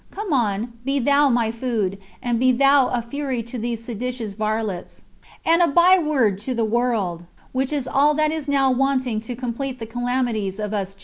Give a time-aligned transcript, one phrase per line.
[0.09, 5.03] Come on; be thou my food, and be thou a fury to these seditious varlets,
[5.45, 9.35] and a by word to the world, which is all that is now wanting to
[9.35, 10.99] complete the calamities of us Jews."